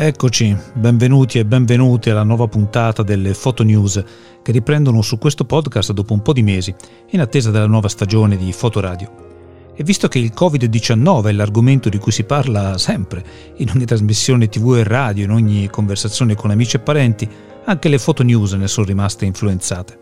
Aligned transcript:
Eccoci, 0.00 0.56
benvenuti 0.74 1.40
e 1.40 1.44
benvenute 1.44 2.12
alla 2.12 2.22
nuova 2.22 2.46
puntata 2.46 3.02
delle 3.02 3.32
Photo 3.32 3.64
News 3.64 4.00
che 4.42 4.52
riprendono 4.52 5.02
su 5.02 5.18
questo 5.18 5.44
podcast 5.44 5.90
dopo 5.90 6.12
un 6.12 6.22
po' 6.22 6.32
di 6.32 6.44
mesi, 6.44 6.72
in 7.10 7.20
attesa 7.20 7.50
della 7.50 7.66
nuova 7.66 7.88
stagione 7.88 8.36
di 8.36 8.52
Fotoradio. 8.52 9.72
E 9.74 9.82
visto 9.82 10.06
che 10.06 10.20
il 10.20 10.32
Covid-19 10.32 11.26
è 11.26 11.32
l'argomento 11.32 11.88
di 11.88 11.98
cui 11.98 12.12
si 12.12 12.22
parla 12.22 12.78
sempre, 12.78 13.24
in 13.56 13.70
ogni 13.74 13.86
trasmissione 13.86 14.48
tv 14.48 14.76
e 14.76 14.84
radio, 14.84 15.24
in 15.24 15.32
ogni 15.32 15.68
conversazione 15.68 16.36
con 16.36 16.52
amici 16.52 16.76
e 16.76 16.78
parenti, 16.78 17.28
anche 17.64 17.88
le 17.88 17.98
Photo 17.98 18.22
News 18.22 18.52
ne 18.52 18.68
sono 18.68 18.86
rimaste 18.86 19.24
influenzate. 19.24 19.98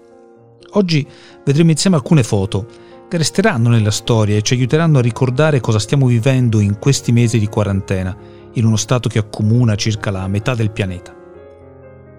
Oggi 0.73 1.07
vedremo 1.43 1.71
insieme 1.71 1.97
alcune 1.97 2.23
foto 2.23 2.67
che 3.09 3.17
resteranno 3.17 3.71
nella 3.71 3.91
storia 3.91 4.37
e 4.37 4.43
ci 4.43 4.53
aiuteranno 4.53 4.99
a 4.99 5.03
ricordare 5.03 5.61
cosa 5.61 5.79
stiamo 5.79 6.05
vivendo 6.05 6.61
in 6.61 6.79
questi 6.79 7.13
mesi 7.13 7.39
di 7.39 7.47
quarantena 7.47 8.36
in 8.57 8.67
uno 8.67 8.77
stato 8.77 9.09
che 9.09 9.19
accomuna 9.19 9.75
circa 9.75 10.11
la 10.11 10.27
metà 10.29 10.55
del 10.55 10.71
pianeta. 10.71 11.15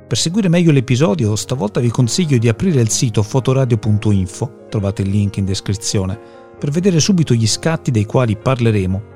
Per 0.08 0.18
seguire 0.18 0.48
meglio 0.48 0.72
l'episodio, 0.72 1.36
stavolta 1.36 1.82
vi 1.82 1.90
consiglio 1.90 2.38
di 2.38 2.48
aprire 2.48 2.80
il 2.80 2.90
sito 2.90 3.22
fotoradio.info, 3.22 4.68
trovate 4.70 5.02
il 5.02 5.10
link 5.10 5.38
in 5.38 5.46
descrizione, 5.46 6.18
per 6.58 6.72
vedere 6.72 7.00
subito 7.00 7.34
gli 7.34 7.46
scatti 7.46 7.92
dei 7.92 8.06
quali 8.06 8.38
parleremo. 8.38 9.16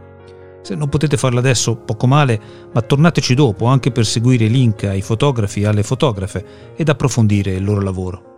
Se 0.62 0.76
non 0.76 0.90
potete 0.90 1.18
farlo 1.18 1.40
adesso, 1.40 1.78
poco 1.78 2.08
male, 2.08 2.40
ma 2.74 2.82
tornateci 2.82 3.34
dopo 3.34 3.66
anche 3.66 3.92
per 3.92 4.06
seguire 4.06 4.46
i 4.46 4.50
link 4.50 4.84
ai 4.84 5.02
fotografi 5.02 5.62
e 5.62 5.68
alle 5.68 5.84
fotografe 5.84 6.74
ed 6.76 6.90
approfondire 6.90 7.54
il 7.54 7.64
loro 7.64 7.82
lavoro. 7.82 8.30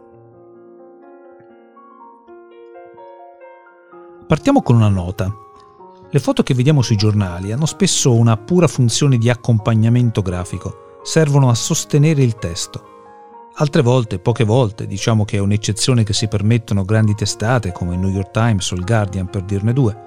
Partiamo 4.28 4.62
con 4.62 4.76
una 4.76 4.90
nota. 4.90 5.43
Le 6.14 6.20
foto 6.20 6.44
che 6.44 6.54
vediamo 6.54 6.84
sui 6.84 6.96
giornali 6.96 7.52
hanno 7.52 7.66
spesso 7.66 8.14
una 8.14 8.38
pura 8.38 8.68
funzione 8.68 9.18
di 9.18 9.32
accompagnamento 9.32 10.22
grafico, 10.22 11.00
servono 11.02 11.50
a 11.50 11.56
sostenere 11.56 12.22
il 12.22 12.36
testo. 12.36 12.84
Altre 13.56 13.82
volte, 13.82 14.20
poche 14.20 14.44
volte, 14.44 14.86
diciamo 14.86 15.26
che 15.26 15.38
è 15.38 15.40
un'eccezione 15.40 16.04
che 16.04 16.14
si 16.14 16.28
permettono 16.28 16.86
grandi 16.86 17.16
testate 17.16 17.72
come 17.72 17.96
il 17.96 18.00
New 18.00 18.12
York 18.12 18.30
Times 18.30 18.70
o 18.70 18.76
il 18.76 18.84
Guardian 18.84 19.28
per 19.28 19.42
dirne 19.42 19.74
due. 19.74 19.98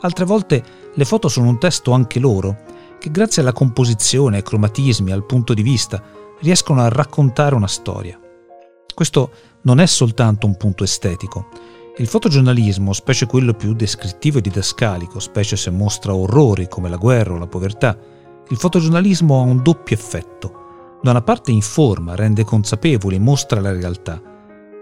Altre 0.00 0.24
volte 0.24 0.64
le 0.92 1.04
foto 1.04 1.28
sono 1.28 1.46
un 1.46 1.60
testo 1.60 1.92
anche 1.92 2.18
loro, 2.18 2.56
che 2.98 3.12
grazie 3.12 3.40
alla 3.42 3.52
composizione, 3.52 4.38
ai 4.38 4.42
cromatismi, 4.42 5.12
al 5.12 5.26
punto 5.26 5.54
di 5.54 5.62
vista, 5.62 6.02
riescono 6.40 6.80
a 6.80 6.88
raccontare 6.88 7.54
una 7.54 7.68
storia. 7.68 8.18
Questo 8.92 9.30
non 9.62 9.78
è 9.78 9.86
soltanto 9.86 10.44
un 10.44 10.56
punto 10.56 10.82
estetico, 10.82 11.46
il 11.98 12.06
fotogiornalismo, 12.06 12.94
specie 12.94 13.26
quello 13.26 13.52
più 13.52 13.74
descrittivo 13.74 14.38
e 14.38 14.40
didascalico, 14.40 15.20
specie 15.20 15.56
se 15.56 15.70
mostra 15.70 16.14
orrori 16.14 16.66
come 16.66 16.88
la 16.88 16.96
guerra 16.96 17.34
o 17.34 17.38
la 17.38 17.46
povertà, 17.46 17.94
il 18.48 18.56
fotogiornalismo 18.56 19.38
ha 19.38 19.42
un 19.42 19.62
doppio 19.62 19.94
effetto. 19.94 20.60
Da 21.02 21.10
una 21.10 21.20
parte 21.20 21.50
informa, 21.50 22.14
rende 22.14 22.44
consapevoli, 22.44 23.18
mostra 23.18 23.60
la 23.60 23.72
realtà, 23.72 24.20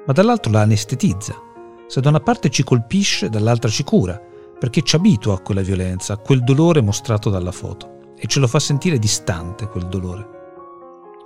ma 0.07 0.13
dall'altro 0.13 0.53
la 0.53 0.61
anestetizza. 0.61 1.35
Se 1.89 2.01
da 2.01 2.11
una 2.11 2.21
parte 2.21 2.49
ci 2.49 2.63
colpisce, 2.63 3.29
dall'altra 3.29 3.71
ci 3.71 3.83
cura, 3.83 4.21
perché 4.57 4.83
ci 4.83 4.95
abitua 4.95 5.35
a 5.35 5.41
quella 5.41 5.63
violenza, 5.63 6.13
a 6.13 6.19
quel 6.19 6.45
dolore 6.45 6.81
mostrato 6.81 7.29
dalla 7.29 7.53
foto, 7.53 8.13
e 8.17 8.29
ce 8.29 8.39
lo 8.39 8.47
fa 8.47 8.61
sentire 8.61 9.01
distante 9.01 9.67
quel 9.67 9.89
dolore. 9.89 10.29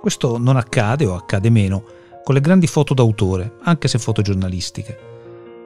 Questo 0.01 0.39
non 0.39 0.57
accade 0.57 1.05
o 1.05 1.13
accade 1.13 1.51
meno 1.51 1.83
con 2.23 2.33
le 2.33 2.41
grandi 2.41 2.65
foto 2.65 2.95
d'autore, 2.95 3.57
anche 3.61 3.87
se 3.87 3.99
fotogiornalistiche. 3.99 5.13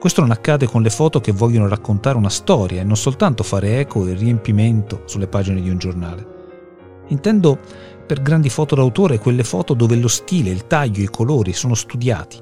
Questo 0.00 0.22
non 0.22 0.30
accade 0.30 0.64
con 0.66 0.80
le 0.80 0.88
foto 0.88 1.20
che 1.20 1.30
vogliono 1.30 1.68
raccontare 1.68 2.16
una 2.16 2.30
storia 2.30 2.80
e 2.80 2.84
non 2.84 2.96
soltanto 2.96 3.42
fare 3.42 3.80
eco 3.80 4.06
e 4.06 4.14
riempimento 4.14 5.02
sulle 5.04 5.28
pagine 5.28 5.60
di 5.60 5.68
un 5.68 5.76
giornale. 5.76 6.26
Intendo 7.08 7.58
per 8.06 8.22
grandi 8.22 8.48
foto 8.48 8.74
d'autore 8.74 9.18
quelle 9.18 9.44
foto 9.44 9.74
dove 9.74 9.96
lo 9.96 10.08
stile, 10.08 10.48
il 10.48 10.66
taglio, 10.66 11.02
i 11.02 11.10
colori 11.10 11.52
sono 11.52 11.74
studiati. 11.74 12.38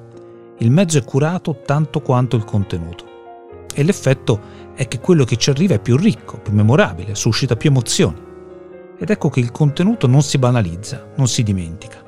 Il 0.59 0.71
mezzo 0.71 0.99
è 0.99 1.05
curato 1.05 1.61
tanto 1.67 2.01
quanto 2.01 2.37
il 2.37 2.45
contenuto. 2.45 3.05
E 3.75 3.83
l'effetto 3.83 4.41
è 4.77 4.87
che 4.87 5.01
quello 5.01 5.25
che 5.25 5.37
ci 5.37 5.51
arriva 5.51 5.75
è 5.75 5.81
più 5.81 5.97
ricco, 5.97 6.39
più 6.39 6.53
memorabile, 6.53 7.17
suscita 7.17 7.57
più 7.57 7.71
emozioni. 7.71 8.23
Ed 8.97 9.11
ecco 9.11 9.31
che 9.31 9.41
il 9.41 9.51
contenuto 9.51 10.07
non 10.07 10.23
si 10.23 10.39
banalizza, 10.39 11.09
non 11.17 11.27
si 11.27 11.43
dimentica. 11.43 12.08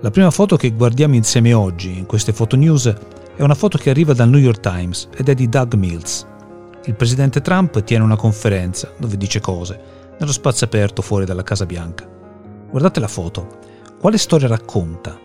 La 0.00 0.12
prima 0.12 0.30
foto 0.30 0.56
che 0.56 0.70
guardiamo 0.70 1.16
insieme 1.16 1.52
oggi 1.52 1.98
in 1.98 2.06
queste 2.06 2.32
foto 2.32 2.54
news 2.54 2.86
è 3.34 3.42
una 3.42 3.56
foto 3.56 3.78
che 3.78 3.90
arriva 3.90 4.12
dal 4.12 4.28
New 4.28 4.38
York 4.38 4.60
Times 4.60 5.08
ed 5.16 5.28
è 5.28 5.34
di 5.34 5.48
Doug 5.48 5.74
Mills. 5.74 6.24
Il 6.84 6.94
presidente 6.94 7.40
Trump 7.40 7.82
tiene 7.82 8.04
una 8.04 8.14
conferenza 8.14 8.92
dove 8.96 9.16
dice 9.16 9.40
cose, 9.40 9.80
nello 10.16 10.30
spazio 10.30 10.66
aperto 10.66 11.02
fuori 11.02 11.24
dalla 11.24 11.42
Casa 11.42 11.66
Bianca. 11.66 12.08
Guardate 12.70 13.00
la 13.00 13.08
foto. 13.08 13.58
Quale 13.98 14.18
storia 14.18 14.46
racconta? 14.46 15.18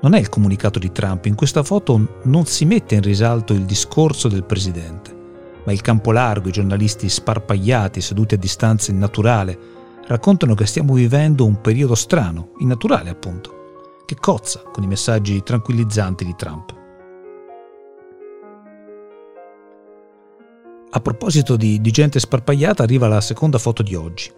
Non 0.00 0.14
è 0.14 0.18
il 0.18 0.30
comunicato 0.30 0.78
di 0.78 0.90
Trump, 0.90 1.26
in 1.26 1.34
questa 1.34 1.62
foto 1.62 2.20
non 2.22 2.46
si 2.46 2.64
mette 2.64 2.94
in 2.94 3.02
risalto 3.02 3.52
il 3.52 3.66
discorso 3.66 4.28
del 4.28 4.44
presidente, 4.44 5.14
ma 5.64 5.72
il 5.72 5.82
campo 5.82 6.12
largo, 6.12 6.48
i 6.48 6.52
giornalisti 6.52 7.10
sparpagliati, 7.10 8.00
seduti 8.00 8.36
a 8.36 8.38
distanza 8.38 8.90
innaturale, 8.90 9.58
raccontano 10.06 10.54
che 10.54 10.64
stiamo 10.64 10.94
vivendo 10.94 11.44
un 11.44 11.60
periodo 11.60 11.94
strano, 11.94 12.52
innaturale 12.60 13.10
appunto 13.10 13.56
che 14.08 14.16
cozza 14.18 14.62
con 14.62 14.82
i 14.82 14.86
messaggi 14.86 15.42
tranquillizzanti 15.42 16.24
di 16.24 16.34
Trump. 16.34 16.74
A 20.92 21.00
proposito 21.00 21.56
di, 21.56 21.78
di, 21.82 21.90
gente 21.90 22.18
sparpagliata, 22.18 22.82
arriva 22.82 23.06
la 23.06 23.20
seconda 23.20 23.58
foto 23.58 23.82
di 23.82 23.94
oggi. 23.94 24.32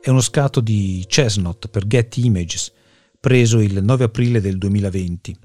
È 0.00 0.10
uno 0.10 0.20
scatto 0.20 0.58
di 0.58 1.04
Chesnut 1.06 1.68
per 1.68 1.86
Getty 1.86 2.24
Images, 2.24 2.72
preso 3.20 3.60
il 3.60 3.84
9 3.84 4.02
aprile 4.02 4.40
del 4.40 4.58
2020, 4.58 5.36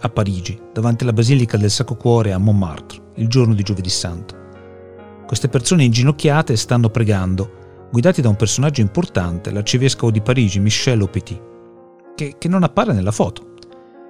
a 0.00 0.08
Parigi, 0.08 0.58
davanti 0.72 1.02
alla 1.02 1.12
Basilica 1.12 1.58
del 1.58 1.70
Sacro 1.70 1.96
Cuore 1.96 2.32
a 2.32 2.38
Montmartre, 2.38 3.12
il 3.16 3.28
giorno 3.28 3.52
di 3.52 3.62
Giovedì 3.62 3.90
Santo. 3.90 4.34
Queste 5.26 5.50
persone 5.50 5.84
inginocchiate 5.84 6.56
stanno 6.56 6.88
pregando, 6.88 7.88
guidati 7.92 8.22
da 8.22 8.30
un 8.30 8.36
personaggio 8.36 8.80
importante, 8.80 9.50
l'arcivescovo 9.50 10.10
di 10.10 10.22
Parigi, 10.22 10.60
Michel 10.60 11.02
Aupetit 11.02 11.48
che, 12.20 12.34
che 12.36 12.48
non 12.48 12.62
appare 12.64 12.92
nella 12.92 13.12
foto. 13.12 13.54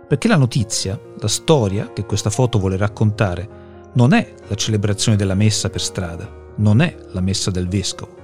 Perché 0.09 0.27
la 0.27 0.37
notizia, 0.37 1.01
la 1.21 1.29
storia 1.29 1.93
che 1.93 2.05
questa 2.05 2.29
foto 2.31 2.59
vuole 2.59 2.77
raccontare, 2.77 3.59
non 3.93 4.13
è 4.13 4.35
la 4.49 4.57
celebrazione 4.57 5.17
della 5.17 5.37
messa 5.37 5.71
per 5.71 5.81
strada, 5.81 6.29
non 6.57 6.81
è 6.81 6.97
la 7.13 7.21
messa 7.21 7.53
del 7.53 7.69
vescovo. 7.69 8.17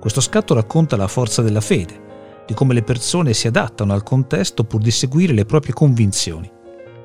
Questo 0.00 0.22
scatto 0.22 0.54
racconta 0.54 0.96
la 0.96 1.08
forza 1.08 1.42
della 1.42 1.60
fede, 1.60 2.06
di 2.46 2.54
come 2.54 2.72
le 2.72 2.82
persone 2.82 3.34
si 3.34 3.46
adattano 3.46 3.92
al 3.92 4.02
contesto 4.02 4.64
pur 4.64 4.80
di 4.80 4.90
seguire 4.90 5.34
le 5.34 5.44
proprie 5.44 5.74
convinzioni. 5.74 6.50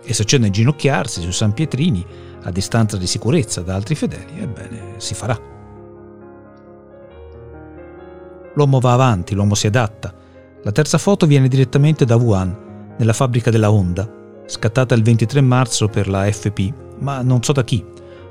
E 0.02 0.14
se 0.14 0.24
c'è 0.24 0.38
da 0.38 0.46
inginocchiarsi 0.46 1.20
su 1.22 1.32
San 1.32 1.54
Pietrini, 1.54 2.06
a 2.44 2.52
distanza 2.52 2.96
di 2.96 3.08
sicurezza 3.08 3.62
da 3.62 3.76
altri 3.76 3.96
fedeli, 3.96 4.40
ebbene, 4.40 4.94
si 4.98 5.14
farà. 5.14 5.38
L'uomo 8.54 8.80
va 8.80 8.94
avanti, 8.94 9.34
l'uomo 9.34 9.56
si 9.56 9.68
adatta, 9.68 10.14
la 10.64 10.72
terza 10.72 10.98
foto 10.98 11.26
viene 11.26 11.50
direttamente 11.50 12.06
da 12.06 12.16
Wuhan, 12.16 12.96
nella 12.98 13.12
fabbrica 13.12 13.52
della 13.52 13.70
Honda, 13.70 14.10
scattata 14.46 14.96
il 14.96 15.04
23 15.04 15.42
marzo 15.42 15.90
per 15.90 16.08
la 16.08 16.24
FP, 16.32 16.74
ma 17.00 17.22
non 17.22 17.44
so 17.44 17.52
da 17.52 17.66
chi. 17.66 17.84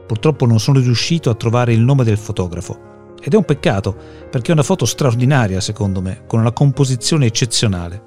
Purtroppo 0.07 0.47
non 0.47 0.59
sono 0.59 0.81
riuscito 0.81 1.29
a 1.29 1.35
trovare 1.35 1.75
il 1.75 1.81
nome 1.81 2.05
del 2.05 2.17
fotografo. 2.17 3.15
Ed 3.21 3.35
è 3.35 3.37
un 3.37 3.45
peccato, 3.45 3.95
perché 4.31 4.49
è 4.49 4.55
una 4.55 4.63
foto 4.63 4.87
straordinaria, 4.87 5.61
secondo 5.61 6.01
me, 6.01 6.25
con 6.27 6.41
una 6.41 6.53
composizione 6.53 7.27
eccezionale. 7.27 8.03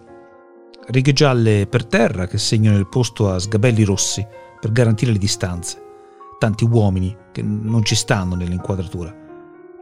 Righe 0.88 1.14
gialle 1.14 1.68
per 1.68 1.86
terra 1.86 2.26
che 2.26 2.40
segnano 2.40 2.80
il 2.80 2.90
posto 2.90 3.30
a 3.30 3.38
sgabelli 3.38 3.84
rossi 3.84 4.26
per 4.60 4.72
garantire 4.72 5.12
le 5.12 5.20
distanze. 5.20 5.84
Tanti 6.40 6.64
uomini 6.64 7.16
che 7.32 7.44
non 7.44 7.84
ci 7.84 7.94
stanno 7.94 8.34
nell'inquadratura 8.34 9.24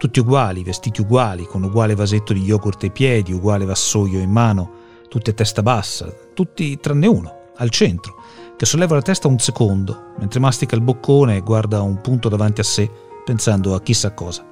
tutti 0.03 0.19
uguali, 0.19 0.65
vestiti 0.65 0.99
uguali, 0.99 1.45
con 1.45 1.63
uguale 1.63 1.95
vasetto 1.95 2.33
di 2.33 2.41
yogurt 2.41 2.83
ai 2.83 2.91
piedi, 2.91 3.31
uguale 3.31 3.63
vassoio 3.63 4.19
in 4.19 4.31
mano, 4.31 4.71
tutti 5.07 5.29
a 5.29 5.33
testa 5.33 5.63
bassa, 5.63 6.13
tutti 6.33 6.77
tranne 6.77 7.07
uno, 7.07 7.33
al 7.55 7.69
centro, 7.69 8.15
che 8.57 8.65
solleva 8.65 8.95
la 8.95 9.01
testa 9.01 9.29
un 9.29 9.39
secondo, 9.39 10.11
mentre 10.17 10.41
mastica 10.41 10.75
il 10.75 10.81
boccone 10.81 11.37
e 11.37 11.39
guarda 11.39 11.81
un 11.81 12.01
punto 12.01 12.27
davanti 12.27 12.59
a 12.59 12.65
sé, 12.65 12.91
pensando 13.23 13.75
a 13.75 13.81
chissà 13.81 14.11
cosa. 14.11 14.45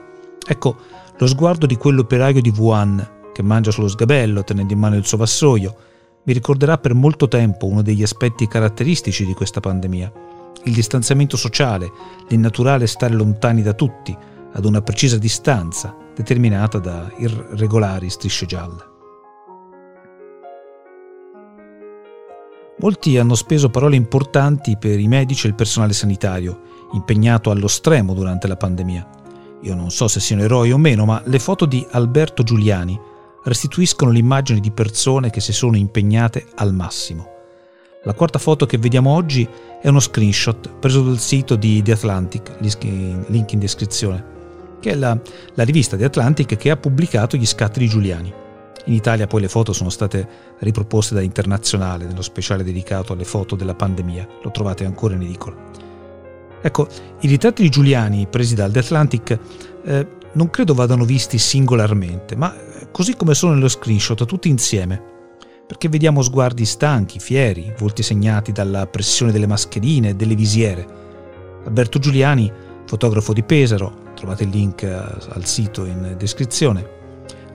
Ecco 0.47 0.77
lo 1.17 1.27
sguardo 1.27 1.65
di 1.65 1.75
quell'operaio 1.75 2.39
di 2.39 2.53
Wuhan 2.55 3.09
che 3.33 3.43
mangia 3.43 3.71
sullo 3.71 3.89
sgabello 3.89 4.45
tenendo 4.45 4.71
in 4.71 4.79
mano 4.79 4.95
il 4.95 5.05
suo 5.05 5.17
vassoio, 5.17 5.75
mi 6.23 6.31
ricorderà 6.31 6.77
per 6.77 6.93
molto 6.93 7.27
tempo 7.27 7.65
uno 7.65 7.81
degli 7.81 8.03
aspetti 8.03 8.47
caratteristici 8.47 9.25
di 9.25 9.33
questa 9.33 9.59
pandemia. 9.59 10.13
Il 10.63 10.73
distanziamento 10.73 11.35
sociale, 11.35 11.91
l'innaturale 12.29 12.87
stare 12.87 13.13
lontani 13.13 13.61
da 13.61 13.73
tutti, 13.73 14.15
ad 14.53 14.65
una 14.65 14.81
precisa 14.81 15.17
distanza 15.17 15.95
determinata 16.15 16.79
da 16.79 17.11
irregolari 17.17 18.09
strisce 18.09 18.45
gialle. 18.45 18.89
Molti 22.79 23.17
hanno 23.19 23.35
speso 23.35 23.69
parole 23.69 23.95
importanti 23.95 24.75
per 24.75 24.99
i 24.99 25.07
medici 25.07 25.45
e 25.45 25.49
il 25.49 25.55
personale 25.55 25.93
sanitario, 25.93 26.61
impegnato 26.93 27.51
allo 27.51 27.67
stremo 27.67 28.13
durante 28.13 28.47
la 28.47 28.57
pandemia. 28.57 29.07
io 29.63 29.75
non 29.75 29.91
so 29.91 30.07
se 30.07 30.19
siano 30.19 30.41
eroi 30.41 30.71
o 30.71 30.79
meno, 30.79 31.05
ma 31.05 31.21
le 31.25 31.37
foto 31.37 31.65
di 31.65 31.85
Alberto 31.91 32.41
Giuliani 32.41 32.99
restituiscono 33.43 34.09
l'immagine 34.09 34.59
di 34.59 34.71
persone 34.71 35.29
che 35.29 35.41
si 35.41 35.53
sono 35.53 35.77
impegnate 35.77 36.47
al 36.55 36.73
massimo. 36.73 37.29
La 38.03 38.15
quarta 38.15 38.39
foto 38.39 38.65
che 38.65 38.79
vediamo 38.79 39.13
oggi 39.13 39.47
è 39.79 39.87
uno 39.87 39.99
screenshot 39.99 40.71
preso 40.79 41.03
dal 41.03 41.19
sito 41.19 41.55
di 41.55 41.83
The 41.83 41.91
Atlantic, 41.91 42.55
link 43.27 43.51
in 43.53 43.59
descrizione, 43.59 44.40
che 44.81 44.91
è 44.91 44.95
la, 44.95 45.17
la 45.53 45.63
rivista 45.63 45.95
The 45.95 46.03
Atlantic 46.03 46.57
che 46.57 46.69
ha 46.69 46.75
pubblicato 46.75 47.37
gli 47.37 47.45
scatti 47.45 47.79
di 47.79 47.87
Giuliani. 47.87 48.33
In 48.85 48.93
Italia 48.93 49.27
poi 49.27 49.41
le 49.41 49.47
foto 49.47 49.71
sono 49.71 49.89
state 49.89 50.27
riproposte 50.59 51.13
da 51.13 51.21
Internazionale 51.21 52.05
nello 52.05 52.23
speciale 52.23 52.63
dedicato 52.63 53.13
alle 53.13 53.23
foto 53.23 53.55
della 53.55 53.75
pandemia, 53.75 54.27
lo 54.41 54.51
trovate 54.51 54.83
ancora 54.83 55.13
in 55.13 55.21
edicola. 55.21 55.55
Ecco, 56.63 56.87
i 57.21 57.27
ritratti 57.27 57.61
di 57.61 57.69
Giuliani 57.69 58.27
presi 58.27 58.55
dal 58.55 58.71
The 58.71 58.79
Atlantic 58.79 59.39
eh, 59.83 60.07
non 60.33 60.49
credo 60.49 60.73
vadano 60.73 61.05
visti 61.05 61.37
singolarmente, 61.37 62.35
ma 62.35 62.55
eh, 62.55 62.87
così 62.91 63.15
come 63.15 63.33
sono 63.33 63.53
nello 63.53 63.67
screenshot, 63.67 64.25
tutti 64.25 64.49
insieme. 64.49 65.09
Perché 65.67 65.87
vediamo 65.87 66.21
sguardi 66.21 66.65
stanchi, 66.65 67.19
fieri, 67.19 67.73
volti 67.77 68.03
segnati 68.03 68.51
dalla 68.51 68.87
pressione 68.87 69.31
delle 69.31 69.47
mascherine 69.47 70.09
e 70.09 70.15
delle 70.15 70.35
visiere. 70.35 70.85
Alberto 71.65 71.97
Giuliani, 71.97 72.51
fotografo 72.85 73.31
di 73.31 73.41
Pesaro, 73.41 74.00
trovate 74.21 74.43
il 74.43 74.49
link 74.49 74.83
eh, 74.83 74.93
al 74.93 75.45
sito 75.45 75.85
in 75.85 76.13
descrizione, 76.15 76.99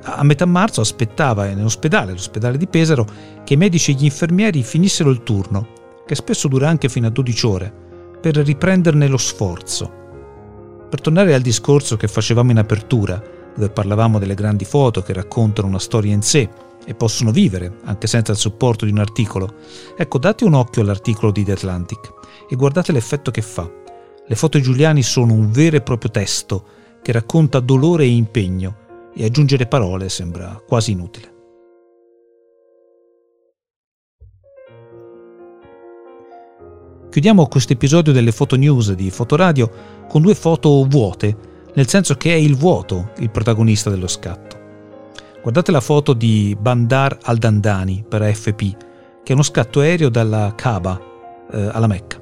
a 0.02 0.22
metà 0.24 0.46
marzo 0.46 0.80
aspettava 0.80 1.46
in 1.46 1.62
ospedale, 1.64 2.12
l'ospedale 2.12 2.58
di 2.58 2.66
Pesaro, 2.66 3.06
che 3.44 3.54
i 3.54 3.56
medici 3.56 3.92
e 3.92 3.94
gli 3.94 4.04
infermieri 4.04 4.62
finissero 4.62 5.10
il 5.10 5.22
turno, 5.22 5.68
che 6.04 6.14
spesso 6.14 6.48
dura 6.48 6.68
anche 6.68 6.88
fino 6.88 7.06
a 7.06 7.10
12 7.10 7.46
ore, 7.46 7.72
per 8.20 8.36
riprenderne 8.36 9.06
lo 9.06 9.16
sforzo. 9.16 10.04
Per 10.88 11.00
tornare 11.00 11.34
al 11.34 11.40
discorso 11.40 11.96
che 11.96 12.08
facevamo 12.08 12.50
in 12.50 12.58
apertura, 12.58 13.20
dove 13.54 13.70
parlavamo 13.70 14.18
delle 14.18 14.34
grandi 14.34 14.64
foto 14.64 15.02
che 15.02 15.12
raccontano 15.12 15.68
una 15.68 15.78
storia 15.78 16.12
in 16.12 16.22
sé 16.22 16.48
e 16.84 16.94
possono 16.94 17.30
vivere 17.30 17.78
anche 17.84 18.06
senza 18.06 18.32
il 18.32 18.38
supporto 18.38 18.84
di 18.84 18.92
un 18.92 18.98
articolo, 18.98 19.54
ecco 19.96 20.18
date 20.18 20.44
un 20.44 20.54
occhio 20.54 20.82
all'articolo 20.82 21.32
di 21.32 21.44
The 21.44 21.52
Atlantic 21.52 22.12
e 22.48 22.54
guardate 22.54 22.92
l'effetto 22.92 23.30
che 23.30 23.42
fa. 23.42 23.84
Le 24.28 24.34
foto 24.34 24.58
di 24.58 24.64
Giuliani 24.64 25.02
sono 25.02 25.32
un 25.32 25.52
vero 25.52 25.76
e 25.76 25.82
proprio 25.82 26.10
testo 26.10 26.64
che 27.00 27.12
racconta 27.12 27.60
dolore 27.60 28.02
e 28.02 28.08
impegno 28.08 29.10
e 29.14 29.24
aggiungere 29.24 29.66
parole 29.66 30.08
sembra 30.08 30.60
quasi 30.66 30.90
inutile. 30.90 31.34
Chiudiamo 37.08 37.46
questo 37.46 37.72
episodio 37.72 38.12
delle 38.12 38.32
foto 38.32 38.56
news 38.56 38.92
di 38.92 39.10
Fotoradio 39.10 40.04
con 40.08 40.22
due 40.22 40.34
foto 40.34 40.84
vuote, 40.86 41.36
nel 41.74 41.86
senso 41.86 42.16
che 42.16 42.32
è 42.32 42.36
il 42.36 42.56
vuoto 42.56 43.12
il 43.18 43.30
protagonista 43.30 43.90
dello 43.90 44.08
scatto. 44.08 44.64
Guardate 45.40 45.70
la 45.70 45.80
foto 45.80 46.12
di 46.12 46.56
Bandar 46.60 47.16
al-Dandani 47.22 48.04
per 48.06 48.22
AFP, 48.22 48.58
che 49.22 49.30
è 49.30 49.32
uno 49.32 49.44
scatto 49.44 49.80
aereo 49.80 50.08
dalla 50.08 50.52
Kaaba 50.56 51.00
eh, 51.52 51.68
alla 51.72 51.86
Mecca, 51.86 52.20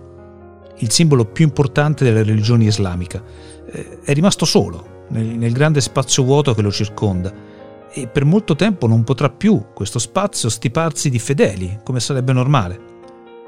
il 0.79 0.91
simbolo 0.91 1.25
più 1.25 1.45
importante 1.45 2.05
della 2.05 2.23
religione 2.23 2.65
islamica. 2.65 3.23
Eh, 3.71 4.01
è 4.03 4.13
rimasto 4.13 4.45
solo, 4.45 5.05
nel, 5.09 5.27
nel 5.27 5.53
grande 5.53 5.81
spazio 5.81 6.23
vuoto 6.23 6.55
che 6.55 6.63
lo 6.63 6.73
circonda 6.73 7.53
e 7.97 8.09
per 8.09 8.25
molto 8.25 8.57
tempo 8.57 8.89
non 8.89 9.05
potrà 9.05 9.31
più 9.31 9.67
questo 9.73 10.01
spazio 10.01 10.49
stiparsi 10.49 11.11
di 11.11 11.21
fedeli, 11.21 11.79
come 11.85 12.01
sarebbe 12.01 12.33
normale. 12.33 12.93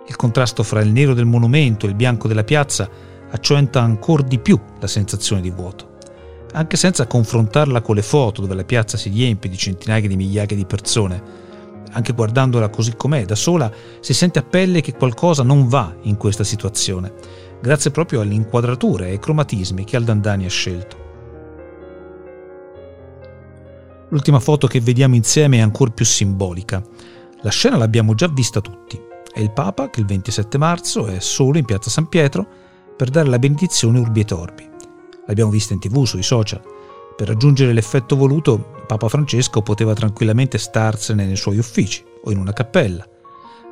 Il 0.07 0.15
contrasto 0.15 0.63
fra 0.63 0.81
il 0.81 0.93
nero 0.93 1.15
del 1.15 1.25
monumento 1.25 1.85
e 1.87 1.89
il 1.89 1.97
bianco 1.97 2.29
della 2.29 2.45
piazza 2.45 2.89
accentua 3.29 3.81
ancora 3.81 4.23
di 4.23 4.39
più 4.39 4.57
la 4.79 4.87
sensazione 4.87 5.43
di 5.43 5.51
vuoto. 5.51 5.95
Anche 6.53 6.77
senza 6.77 7.09
confrontarla 7.09 7.81
con 7.81 7.97
le 7.97 8.03
foto 8.03 8.41
dove 8.41 8.55
la 8.55 8.63
piazza 8.63 8.97
si 8.97 9.09
riempie 9.09 9.51
di 9.51 9.57
centinaia 9.57 10.07
di 10.07 10.15
migliaia 10.15 10.55
di 10.55 10.65
persone, 10.65 11.21
anche 11.97 12.13
guardandola 12.13 12.69
così 12.69 12.95
com'è, 12.95 13.25
da 13.25 13.35
sola, 13.35 13.73
si 14.01 14.13
sente 14.13 14.39
a 14.39 14.43
pelle 14.43 14.83
che 14.83 14.93
qualcosa 14.93 15.43
non 15.43 15.67
va 15.67 15.95
in 16.03 16.19
questa 16.19 16.45
situazione, 16.45 17.15
grazie 17.61 17.91
proprio 17.91 18.21
alle 18.21 18.35
inquadrature 18.35 19.07
e 19.07 19.11
ai 19.13 19.19
cromatismi 19.19 19.85
che 19.85 19.97
Aldandani 19.97 20.45
ha 20.45 20.51
scelto. 20.51 21.05
L'ultima 24.11 24.41
foto 24.41 24.67
che 24.67 24.81
vediamo 24.81 25.15
insieme 25.15 25.57
è 25.57 25.61
ancora 25.61 25.91
più 25.91 26.05
simbolica. 26.05 26.83
La 27.41 27.51
scena 27.51 27.77
l'abbiamo 27.77 28.15
già 28.15 28.29
vista 28.29 28.61
tutti. 28.61 29.01
È 29.33 29.41
il 29.41 29.51
Papa 29.51 29.89
che 29.91 30.01
il 30.01 30.07
27 30.07 30.59
marzo 30.59 31.07
è 31.07 31.19
solo 31.19 31.59
in 31.59 31.65
piazza 31.65 31.91
San 31.91 32.09
Pietro 32.09 32.47
per 32.95 33.09
dare 33.09 33.29
la 33.29 33.39
benedizione 33.39 33.99
Urbi 33.99 34.21
et 34.21 34.33
Orbi. 34.33 34.69
L'abbiamo 35.27 35.51
vista 35.51 35.73
in 35.73 35.81
tv, 35.81 36.05
sui 36.05 36.23
social. 36.23 36.76
Per 37.17 37.27
raggiungere 37.27 37.73
l'effetto 37.73 38.15
voluto, 38.15 38.85
Papa 38.87 39.09
Francesco 39.09 39.63
poteva 39.63 39.95
tranquillamente 39.95 40.59
starsene 40.59 41.25
nei 41.25 41.37
suoi 41.37 41.57
uffici 41.57 42.05
o 42.25 42.31
in 42.31 42.39
una 42.39 42.53
cappella. 42.53 43.09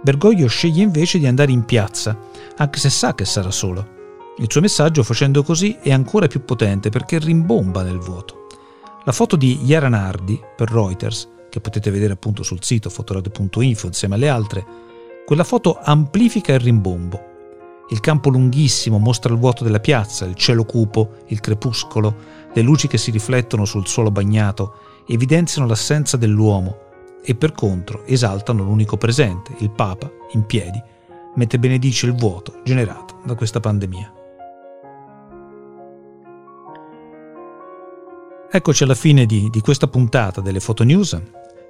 Bergoglio 0.02 0.46
sceglie 0.48 0.82
invece 0.82 1.18
di 1.18 1.26
andare 1.26 1.52
in 1.52 1.64
piazza, 1.64 2.18
anche 2.56 2.78
se 2.78 2.88
sa 2.88 3.14
che 3.14 3.24
sarà 3.24 3.50
solo. 3.50 3.92
Il 4.38 4.46
suo 4.48 4.60
messaggio 4.60 5.02
facendo 5.02 5.42
così 5.42 5.76
è 5.80 5.92
ancora 5.92 6.26
più 6.26 6.44
potente 6.44 6.88
perché 6.88 7.18
rimbomba 7.18 7.82
nel 7.82 7.98
vuoto. 7.98 8.46
La 9.04 9.12
foto 9.12 9.36
di 9.36 9.60
Yara 9.62 9.88
Nardi 9.88 10.40
per 10.56 10.70
Reuters, 10.70 11.28
che 11.50 11.60
potete 11.60 11.90
vedere 11.90 12.14
appunto 12.14 12.42
sul 12.42 12.62
sito 12.62 12.88
fotoradio.info 12.88 13.86
insieme 13.86 14.14
alle 14.14 14.28
altre, 14.28 14.66
quella 15.26 15.44
foto 15.44 15.78
amplifica 15.80 16.54
il 16.54 16.60
rimbombo. 16.60 17.32
Il 17.88 18.00
campo 18.00 18.30
lunghissimo 18.30 18.98
mostra 18.98 19.32
il 19.32 19.38
vuoto 19.38 19.62
della 19.62 19.80
piazza, 19.80 20.24
il 20.24 20.36
cielo 20.36 20.64
cupo, 20.64 21.16
il 21.26 21.40
crepuscolo, 21.40 22.16
le 22.52 22.62
luci 22.62 22.88
che 22.88 22.96
si 22.96 23.10
riflettono 23.10 23.66
sul 23.66 23.86
suolo 23.86 24.10
bagnato 24.10 24.78
evidenziano 25.06 25.68
l'assenza 25.68 26.16
dell'uomo 26.16 26.78
e 27.22 27.34
per 27.34 27.52
contro 27.52 28.04
esaltano 28.06 28.62
l'unico 28.62 28.96
presente, 28.96 29.54
il 29.58 29.70
Papa, 29.70 30.10
in 30.32 30.46
piedi, 30.46 30.80
mentre 31.36 31.58
benedice 31.58 32.06
il 32.06 32.14
vuoto 32.14 32.60
generato 32.64 33.20
da 33.24 33.34
questa 33.34 33.60
pandemia. 33.60 34.12
Eccoci 38.50 38.84
alla 38.84 38.94
fine 38.94 39.26
di, 39.26 39.50
di 39.50 39.60
questa 39.60 39.88
puntata 39.88 40.40
delle 40.40 40.60
Foto 40.60 40.84
News 40.84 41.20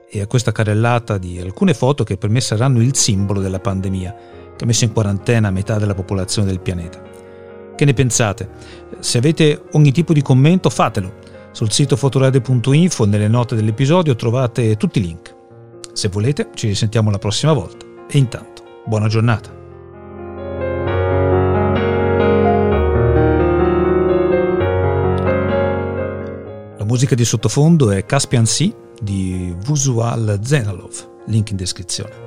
e 0.06 0.20
a 0.20 0.26
questa 0.26 0.52
carrellata 0.52 1.18
di 1.18 1.40
alcune 1.40 1.72
foto 1.72 2.04
che 2.04 2.16
per 2.18 2.30
me 2.30 2.40
saranno 2.40 2.82
il 2.82 2.94
simbolo 2.94 3.40
della 3.40 3.58
pandemia, 3.58 4.14
che 4.64 4.70
ha 4.70 4.72
messo 4.72 4.84
in 4.84 4.92
quarantena 4.92 5.50
metà 5.50 5.78
della 5.78 5.94
popolazione 5.94 6.48
del 6.48 6.60
pianeta. 6.60 7.02
Che 7.76 7.84
ne 7.84 7.92
pensate? 7.92 8.48
Se 8.98 9.18
avete 9.18 9.64
ogni 9.72 9.92
tipo 9.92 10.12
di 10.12 10.22
commento 10.22 10.70
fatelo. 10.70 11.22
Sul 11.52 11.70
sito 11.70 11.96
fotoradio.info 11.96 13.04
nelle 13.04 13.28
note 13.28 13.54
dell'episodio 13.54 14.16
trovate 14.16 14.76
tutti 14.76 14.98
i 14.98 15.02
link. 15.02 15.34
Se 15.92 16.08
volete 16.08 16.48
ci 16.54 16.66
risentiamo 16.66 17.10
la 17.10 17.18
prossima 17.18 17.52
volta 17.52 17.86
e 18.08 18.18
intanto 18.18 18.82
buona 18.84 19.06
giornata. 19.06 19.62
musica 26.94 27.16
di 27.16 27.24
sottofondo 27.24 27.90
è 27.90 28.06
Caspian 28.06 28.46
Sea 28.46 28.70
di 29.00 29.52
Vusual 29.64 30.38
Zenalov, 30.40 31.24
link 31.26 31.50
in 31.50 31.56
descrizione. 31.56 32.23